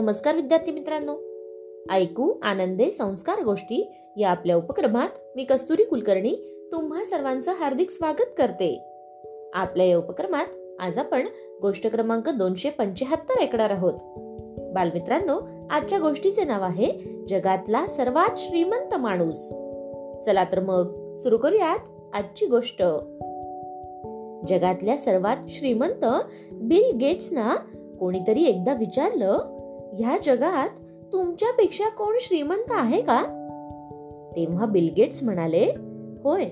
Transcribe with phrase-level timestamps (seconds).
[0.00, 1.14] नमस्कार विद्यार्थी मित्रांनो.
[1.92, 6.36] ऐकू आनंदे संस्कार गोष्टी या आपल्या उपक्रमात मी कस्तुरी कुलकर्णी
[6.72, 8.84] तुम्हा सर्वांचं हार्दिक स्वागत करते.
[9.54, 10.46] आपल्या या उपक्रमात
[10.80, 11.26] आज आपण
[11.62, 13.94] गोष्ट क्रमांक दोनशे पंच्याहत्तर ऐकणार आहोत.
[14.74, 16.90] बालमित्रांनो आजच्या गोष्टीचे नाव आहे
[17.28, 19.48] जगातला सर्वात श्रीमंत माणूस.
[20.26, 22.82] चला तर मग सुरू करूयात आजची गोष्ट.
[24.48, 26.04] जगातल्या सर्वात श्रीमंत
[26.52, 27.54] बिल गेट्सना
[28.00, 29.59] कोणीतरी एकदा विचारलं
[29.98, 30.68] ह्या जगात
[31.12, 33.22] तुमच्यापेक्षा कोण श्रीमंत आहे का?
[34.36, 35.74] तेव्हा बिलगेट्स म्हणाले
[36.24, 36.42] होय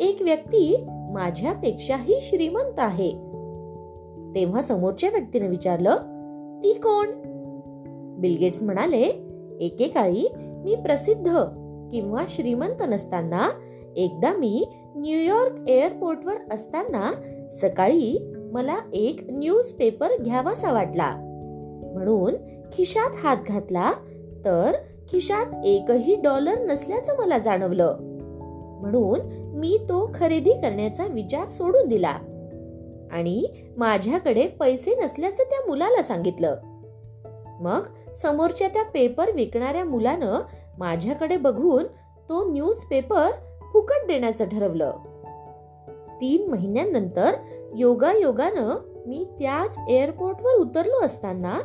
[0.00, 3.10] एक व्यक्ती माझ्यापेक्षाही श्रीमंत आहे.
[4.34, 5.96] तेव्हा समोरच्या व्यक्तीने विचारलं
[6.64, 7.06] ती कोण?
[8.20, 9.02] बिलगेट्स म्हणाले
[9.60, 11.30] एकेकाळी मी प्रसिद्ध
[11.90, 13.48] किंवा श्रीमंत नसताना
[13.96, 17.12] एकदा मी न्यूयॉर्क एअरपोर्टवर असताना
[17.52, 21.25] सकाळी मला एक न्यूज पेपर घ्यावासा वाटला.
[21.84, 22.34] म्हणून
[22.72, 23.92] खिशात हात घातला
[24.44, 24.72] तर
[25.08, 27.96] खिशात एकही डॉलर नसल्याचं मला जाणवलं.
[28.80, 29.18] म्हणून
[29.54, 32.18] मी तो खरेदी करण्याचा विचार सोडून दिला.
[33.12, 33.44] आणि
[33.76, 36.56] माझ्याकडे पैसे नसल्याचं त्या मुलाला सांगितलं.
[37.60, 40.38] मग समोरच्या त्या पेपर विकणाऱ्या मुलानं
[40.78, 41.84] माझ्याकडे बघून
[42.28, 43.28] तो न्यूज पेपर
[43.72, 44.92] फुकट देण्याचं ठरवलं.
[46.20, 47.32] तीन महिन्यांनंतर
[47.74, 48.74] योगा योगानं
[49.06, 51.58] मी त्याच एअरपोर्टवर उतरलो असताना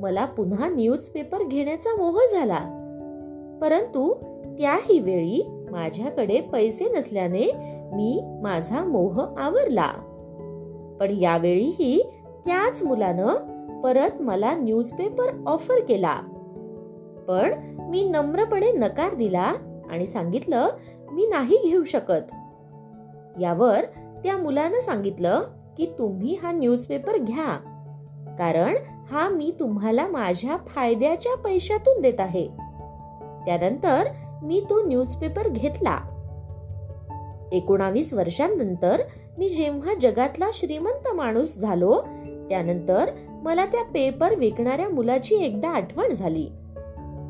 [0.00, 2.58] मला पुन्हा न्यूजपेपर घेण्याचा मोह झाला.
[3.62, 4.14] परंतु
[4.58, 7.52] त्याही वेळी माझ्याकडे पैसे नसल्याने
[7.92, 9.90] मी माझा मोह आवरला.
[11.00, 12.02] पण यावेळीही
[12.46, 13.34] त्याच मुलानं
[13.80, 16.14] परत मला न्यूजपेपर ऑफर केला.
[17.28, 19.52] पण मी नम्रपणे नकार दिला
[19.90, 20.66] आणि सांगितलं
[21.12, 22.34] मी नाही घेऊ शकत.
[23.40, 23.80] यावर
[24.24, 25.40] त्या मुलानं सांगितलं
[25.76, 27.58] की तुम्ही हा न्यूजपेपर घ्या.
[28.38, 28.74] कारण
[29.10, 32.48] हा मी तुम्हाला माझ्या फायद्याच्या पैशातून देत आहे.
[33.46, 34.04] त्यानंतर
[34.42, 35.98] मी तो न्यूजपेपर घेतला.
[37.52, 39.00] एकोणावीस वर्षांनंतर
[39.38, 42.00] मी जेव्हा जगातला श्रीमंत माणूस झालो
[42.48, 46.48] त्यानंतर मला त्या पेपर विकणाऱ्या मुलाची एकदा आठवण झाली.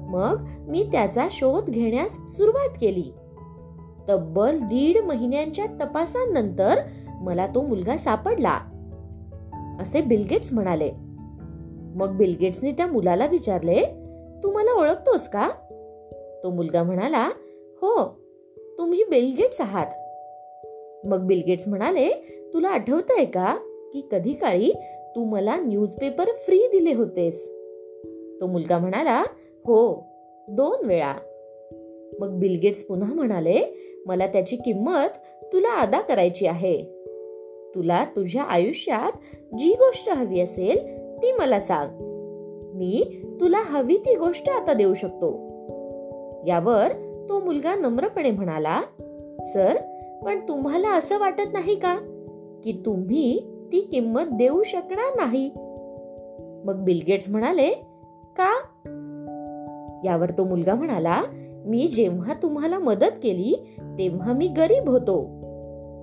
[0.08, 3.12] मग मी त्याचा शोध घेण्यास सुरुवात केली.
[4.08, 6.74] तब्बल दीड महिन्यांच्या तपासानंतर
[7.24, 8.60] मला तो मुलगा सापडला.
[9.80, 10.90] असे बिलगेट्स म्हणाले.
[11.96, 13.84] मग बिलगेट्सने त्या मुलाला विचारले
[14.42, 15.48] तू मला ओळखतोस का?
[16.42, 17.30] तो मुलगा म्हणाला
[17.82, 18.20] हो
[18.78, 19.86] तुम्ही बिलगेट्स आहात.
[21.06, 22.08] मग बिलगेट्स म्हणाले
[22.54, 23.56] तुला आठवतंय का
[23.92, 24.70] की कधी काळी
[25.16, 27.48] तू मला न्यूजपेपर फ्री दिले होतेस?
[28.40, 30.06] तो मुलगा म्हणाला हो
[30.48, 31.14] दोन वेळा.
[32.20, 33.60] मग बिलगेट्स पुन्हा म्हणाले
[34.06, 35.16] मला त्याची किंमत
[35.52, 36.93] तुला अदा करायची आहे.
[37.74, 39.12] तुला तुझ्या आयुष्यात
[39.58, 41.88] जी गोष्ट हवी असेल ती मला सांग.
[42.74, 43.04] मी
[43.40, 45.32] तुला हवी ती गोष्ट आता देऊ शकतो.
[46.46, 46.92] यावर
[47.28, 48.82] तो मुलगा नम्रपणे म्हणाला
[49.44, 49.74] सर
[50.24, 51.96] पण तुम्हाला असं वाटत नाही का
[52.64, 53.40] की तुम्ही
[53.72, 55.50] ती किंमत देऊ शकणार नाही?
[56.64, 57.68] मग बिलगेट्स म्हणाले
[58.38, 58.60] का?
[60.04, 61.22] यावर तो मुलगा म्हणाला
[61.66, 65.30] मी जेव्हा तुम्हाला मदत केली तेव्हा मी गरीब होतो.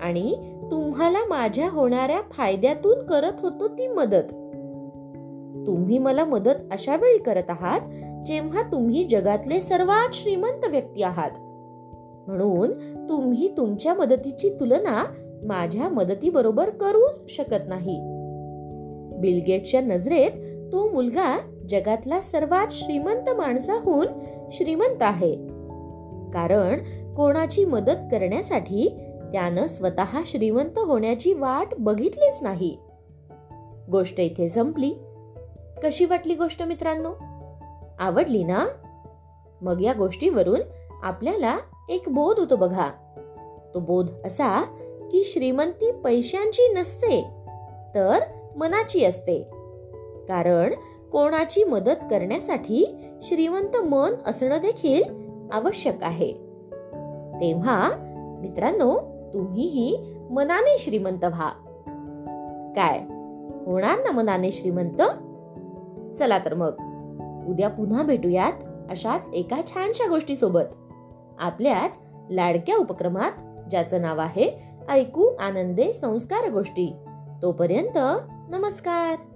[0.02, 0.36] आणि
[0.72, 4.34] तुम्हाला माझ्या होणाऱ्या फायद्यातून करत होतो ती मदत.
[5.68, 7.80] तुम्ही मला मदत अशा वेळी करत आहात
[8.26, 11.32] जेव्हा तुम्ही जगातले सर्वात श्रीमंत व्यक्ती आहात.
[12.28, 12.72] म्हणून
[13.10, 15.04] तुम्ही तुमच्या मदतीची तुलना
[15.44, 18.00] माझ्या मदतीबरोबर करूच शकत नाही.
[19.20, 20.32] बिलगेटच्या नजरेत
[20.72, 21.40] तो मुलगा
[21.70, 24.08] जगातला सर्वात श्रीमंत माणसाहून
[24.52, 25.36] श्रीमंत आहे.
[26.34, 26.78] कारण
[27.14, 29.00] कोणाची मदत करण्यासाठी
[29.32, 32.78] त्यानं स्वतः श्रीमंत होण्याची वाट बघितलीच नाही.
[33.92, 34.94] गोष्ट इथे संपली.
[35.84, 37.14] कशी वाटली गोष्ट मित्रांनो?
[38.00, 38.66] आवडली ना?
[39.62, 40.60] मग या गोष्टीवरून
[41.04, 41.58] आपल्याला
[41.90, 42.90] एक बोध होतो बघा.
[43.74, 44.62] तो बोध असा
[45.12, 47.22] की श्रीमंती पैशांची नसते
[47.96, 48.20] तर
[48.56, 49.44] मनाची असते.
[50.28, 50.74] कारण
[51.12, 55.04] कोणाची मदत करण्यासाठी श्रीमंत मन असणं देखील
[55.52, 56.32] आवश्यक आहे.
[57.42, 57.90] तेव्हा
[58.42, 61.50] मित्रांनो तुम्हीही मनाने श्रीमंत व्हा.
[62.76, 63.00] काय?
[63.66, 65.02] होणार ना मनाने श्रीमंत?
[66.18, 66.72] चला तर मग.
[67.48, 68.54] उद्या पुन्हा भेटूयात
[68.90, 70.76] अशाच एका छानशा गोष्टी सोबत
[71.40, 72.00] आपल्याच
[72.30, 73.32] लाडक्या उपक्रमात
[73.70, 76.96] ज्याचं नाव आहे ऐकू आनंदे संस्कार गोष्टी.
[77.42, 77.98] तोपर्यंत
[78.50, 79.31] नमस्कार.